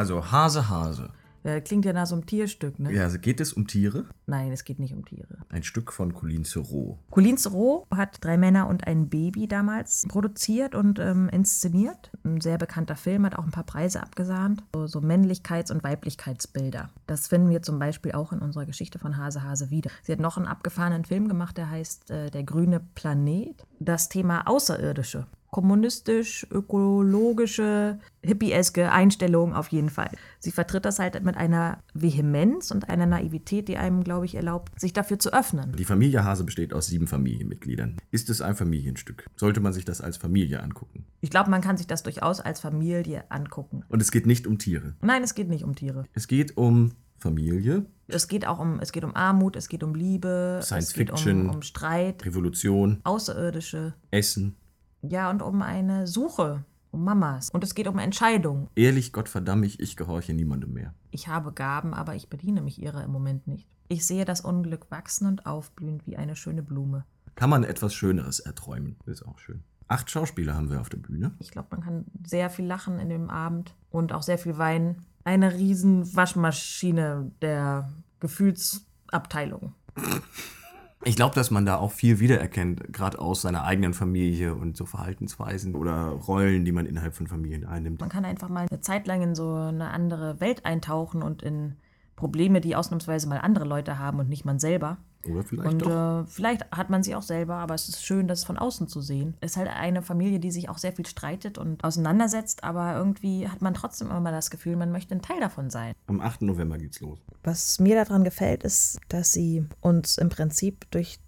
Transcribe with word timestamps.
Also 0.00 0.32
Hase, 0.32 0.70
Hase. 0.70 1.10
Ja, 1.44 1.60
klingt 1.60 1.84
ja 1.84 1.92
nach 1.92 2.06
so 2.06 2.14
einem 2.14 2.24
Tierstück, 2.24 2.78
ne? 2.78 2.90
Ja, 2.90 3.02
also 3.02 3.18
geht 3.18 3.38
es 3.38 3.52
um 3.52 3.66
Tiere? 3.66 4.06
Nein, 4.26 4.50
es 4.50 4.64
geht 4.64 4.78
nicht 4.78 4.94
um 4.94 5.04
Tiere. 5.04 5.36
Ein 5.50 5.62
Stück 5.62 5.92
von 5.92 6.14
Colin 6.14 6.44
Serrault. 6.44 6.96
Colin 7.10 7.36
Serrault 7.36 7.84
hat 7.94 8.16
Drei 8.24 8.38
Männer 8.38 8.66
und 8.68 8.86
ein 8.86 9.10
Baby 9.10 9.46
damals 9.46 10.06
produziert 10.08 10.74
und 10.74 10.98
ähm, 10.98 11.28
inszeniert. 11.28 12.10
Ein 12.24 12.40
sehr 12.40 12.56
bekannter 12.56 12.96
Film, 12.96 13.26
hat 13.26 13.36
auch 13.36 13.44
ein 13.44 13.50
paar 13.50 13.64
Preise 13.64 14.02
abgesahnt. 14.02 14.62
So, 14.74 14.86
so 14.86 15.00
Männlichkeits- 15.00 15.70
und 15.70 15.84
Weiblichkeitsbilder. 15.84 16.88
Das 17.06 17.28
finden 17.28 17.50
wir 17.50 17.60
zum 17.60 17.78
Beispiel 17.78 18.12
auch 18.12 18.32
in 18.32 18.38
unserer 18.38 18.64
Geschichte 18.64 18.98
von 18.98 19.18
Hase 19.18 19.42
Hase 19.42 19.68
wieder. 19.68 19.90
Sie 20.02 20.12
hat 20.12 20.20
noch 20.20 20.38
einen 20.38 20.46
abgefahrenen 20.46 21.04
Film 21.04 21.28
gemacht, 21.28 21.58
der 21.58 21.68
heißt 21.68 22.10
äh, 22.10 22.30
Der 22.30 22.44
grüne 22.44 22.80
Planet. 22.94 23.66
Das 23.80 24.08
Thema 24.08 24.48
Außerirdische 24.48 25.26
kommunistisch, 25.50 26.46
ökologische, 26.50 27.98
hippieske 28.22 28.92
Einstellung 28.92 29.54
auf 29.54 29.68
jeden 29.68 29.88
Fall. 29.88 30.10
Sie 30.38 30.50
vertritt 30.50 30.84
das 30.84 30.98
halt 30.98 31.22
mit 31.24 31.36
einer 31.36 31.82
Vehemenz 31.94 32.70
und 32.70 32.88
einer 32.88 33.06
Naivität, 33.06 33.68
die 33.68 33.76
einem, 33.76 34.04
glaube 34.04 34.26
ich, 34.26 34.34
erlaubt, 34.34 34.78
sich 34.78 34.92
dafür 34.92 35.18
zu 35.18 35.32
öffnen. 35.32 35.72
Die 35.76 35.84
Familie 35.84 36.24
Hase 36.24 36.44
besteht 36.44 36.72
aus 36.72 36.86
sieben 36.88 37.06
Familienmitgliedern. 37.06 37.96
Ist 38.10 38.28
es 38.30 38.40
ein 38.40 38.56
Familienstück? 38.56 39.26
Sollte 39.36 39.60
man 39.60 39.72
sich 39.72 39.84
das 39.84 40.00
als 40.00 40.16
Familie 40.16 40.62
angucken? 40.62 41.06
Ich 41.20 41.30
glaube, 41.30 41.50
man 41.50 41.60
kann 41.62 41.76
sich 41.76 41.86
das 41.86 42.02
durchaus 42.02 42.40
als 42.40 42.60
Familie 42.60 43.24
angucken. 43.30 43.84
Und 43.88 44.02
es 44.02 44.10
geht 44.10 44.26
nicht 44.26 44.46
um 44.46 44.58
Tiere. 44.58 44.94
Nein, 45.00 45.22
es 45.22 45.34
geht 45.34 45.48
nicht 45.48 45.64
um 45.64 45.74
Tiere. 45.74 46.04
Es 46.14 46.28
geht 46.28 46.56
um 46.56 46.92
Familie, 47.18 47.84
Es 48.08 48.28
geht 48.28 48.46
auch 48.46 48.58
um, 48.58 48.80
es 48.80 48.92
geht 48.92 49.04
um 49.04 49.14
Armut, 49.14 49.54
es 49.54 49.68
geht 49.68 49.82
um 49.82 49.94
Liebe, 49.94 50.60
Science 50.62 50.88
es 50.88 50.94
geht 50.94 51.10
Fiction. 51.10 51.48
um, 51.50 51.56
um 51.56 51.62
Streit, 51.62 52.24
Revolution, 52.24 53.00
Außerirdische, 53.04 53.92
Essen. 54.10 54.56
ja, 55.02 55.28
und 55.30 55.42
um 55.42 55.60
eine 55.60 56.06
Suche, 56.06 56.64
um 56.90 57.04
Mamas. 57.04 57.50
Und 57.50 57.64
es 57.64 57.74
geht 57.74 57.88
um 57.88 57.98
Entscheidungen. 57.98 58.68
Ehrlich, 58.74 59.12
Gott 59.12 59.28
verdamm 59.28 59.60
mich, 59.60 59.80
ich 59.80 59.96
gehorche 59.96 60.34
niemandem 60.34 60.72
mehr. 60.72 60.94
Ich 61.10 61.28
habe 61.28 61.52
Gaben, 61.52 61.94
aber 61.94 62.14
ich 62.14 62.28
bediene 62.28 62.62
mich 62.62 62.80
ihrer 62.80 63.04
im 63.04 63.12
Moment 63.12 63.46
nicht. 63.46 63.68
Ich 63.88 64.06
sehe 64.06 64.24
das 64.24 64.40
Unglück 64.40 64.90
wachsen 64.90 65.26
und 65.26 65.46
aufblühen 65.46 66.00
wie 66.04 66.16
eine 66.16 66.36
schöne 66.36 66.62
Blume. 66.62 67.04
Kann 67.34 67.50
man 67.50 67.64
etwas 67.64 67.94
Schöneres 67.94 68.40
erträumen? 68.40 68.96
Ist 69.06 69.26
auch 69.26 69.38
schön. 69.38 69.62
Acht 69.88 70.08
Schauspieler 70.10 70.54
haben 70.54 70.70
wir 70.70 70.80
auf 70.80 70.88
der 70.88 70.98
Bühne. 70.98 71.32
Ich 71.40 71.50
glaube, 71.50 71.68
man 71.72 71.80
kann 71.80 72.04
sehr 72.24 72.48
viel 72.50 72.66
lachen 72.66 73.00
in 73.00 73.08
dem 73.08 73.28
Abend 73.28 73.74
und 73.90 74.12
auch 74.12 74.22
sehr 74.22 74.38
viel 74.38 74.56
weinen. 74.56 75.04
Eine 75.24 75.54
riesen 75.54 76.14
Waschmaschine 76.14 77.32
der 77.42 77.90
Gefühlsabteilung. 78.20 79.74
Ich 81.04 81.16
glaube, 81.16 81.34
dass 81.34 81.50
man 81.50 81.64
da 81.64 81.76
auch 81.76 81.92
viel 81.92 82.20
wiedererkennt, 82.20 82.92
gerade 82.92 83.18
aus 83.18 83.40
seiner 83.40 83.64
eigenen 83.64 83.94
Familie 83.94 84.54
und 84.54 84.76
so 84.76 84.84
Verhaltensweisen 84.84 85.74
oder 85.74 86.08
Rollen, 86.08 86.66
die 86.66 86.72
man 86.72 86.84
innerhalb 86.84 87.14
von 87.14 87.26
Familien 87.26 87.64
einnimmt. 87.64 88.00
Man 88.00 88.10
kann 88.10 88.26
einfach 88.26 88.50
mal 88.50 88.66
eine 88.70 88.80
Zeit 88.80 89.06
lang 89.06 89.22
in 89.22 89.34
so 89.34 89.54
eine 89.54 89.90
andere 89.90 90.40
Welt 90.40 90.66
eintauchen 90.66 91.22
und 91.22 91.42
in 91.42 91.76
Probleme, 92.20 92.60
die 92.60 92.76
ausnahmsweise 92.76 93.26
mal 93.28 93.38
andere 93.38 93.64
Leute 93.64 93.98
haben 93.98 94.20
und 94.20 94.28
nicht 94.28 94.44
man 94.44 94.58
selber. 94.58 94.98
Oder 95.28 95.42
vielleicht 95.42 95.68
Und 95.68 95.82
doch. 95.82 96.22
äh, 96.22 96.26
vielleicht 96.26 96.70
hat 96.70 96.90
man 96.90 97.02
sie 97.02 97.14
auch 97.14 97.22
selber, 97.22 97.56
aber 97.56 97.74
es 97.74 97.88
ist 97.88 98.04
schön, 98.04 98.28
das 98.28 98.44
von 98.44 98.58
außen 98.58 98.88
zu 98.88 99.00
sehen. 99.00 99.34
Es 99.40 99.52
ist 99.52 99.56
halt 99.56 99.68
eine 99.68 100.02
Familie, 100.02 100.38
die 100.38 100.50
sich 100.50 100.68
auch 100.68 100.78
sehr 100.78 100.92
viel 100.92 101.06
streitet 101.06 101.58
und 101.58 101.82
auseinandersetzt, 101.82 102.62
aber 102.62 102.94
irgendwie 102.94 103.48
hat 103.48 103.62
man 103.62 103.74
trotzdem 103.74 104.08
immer 104.08 104.20
mal 104.20 104.32
das 104.32 104.50
Gefühl, 104.50 104.76
man 104.76 104.92
möchte 104.92 105.14
ein 105.14 105.22
Teil 105.22 105.40
davon 105.40 105.70
sein. 105.70 105.94
Am 106.06 106.20
8. 106.20 106.42
November 106.42 106.78
geht's 106.78 107.00
los. 107.00 107.18
Was 107.42 107.80
mir 107.80 107.96
daran 107.96 108.22
gefällt, 108.24 108.62
ist, 108.62 109.00
dass 109.08 109.32
sie 109.32 109.66
uns 109.80 110.18
im 110.18 110.28
Prinzip 110.28 110.90
durch 110.90 111.18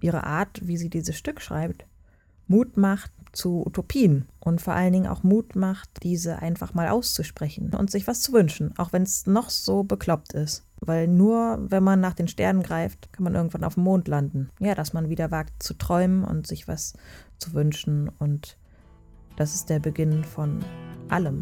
ihre 0.00 0.24
Art, 0.24 0.66
wie 0.66 0.76
sie 0.76 0.90
dieses 0.90 1.16
Stück 1.16 1.40
schreibt, 1.40 1.86
Mut 2.48 2.78
macht 2.78 3.12
zu 3.32 3.64
Utopien 3.66 4.26
und 4.40 4.60
vor 4.60 4.74
allen 4.74 4.92
Dingen 4.92 5.06
auch 5.06 5.22
Mut 5.22 5.56
macht, 5.56 5.88
diese 6.02 6.40
einfach 6.40 6.74
mal 6.74 6.88
auszusprechen 6.88 7.74
und 7.74 7.90
sich 7.90 8.06
was 8.06 8.20
zu 8.20 8.32
wünschen, 8.32 8.76
auch 8.78 8.92
wenn 8.92 9.02
es 9.02 9.26
noch 9.26 9.50
so 9.50 9.84
bekloppt 9.84 10.32
ist. 10.32 10.64
Weil 10.80 11.08
nur 11.08 11.58
wenn 11.70 11.82
man 11.82 12.00
nach 12.00 12.14
den 12.14 12.28
Sternen 12.28 12.62
greift, 12.62 13.12
kann 13.12 13.24
man 13.24 13.34
irgendwann 13.34 13.64
auf 13.64 13.74
dem 13.74 13.84
Mond 13.84 14.06
landen. 14.08 14.50
Ja, 14.60 14.74
dass 14.74 14.92
man 14.92 15.08
wieder 15.08 15.30
wagt 15.30 15.62
zu 15.62 15.74
träumen 15.74 16.24
und 16.24 16.46
sich 16.46 16.68
was 16.68 16.94
zu 17.38 17.52
wünschen 17.52 18.08
und 18.18 18.56
das 19.36 19.54
ist 19.54 19.70
der 19.70 19.78
Beginn 19.78 20.24
von 20.24 20.64
allem. 21.08 21.40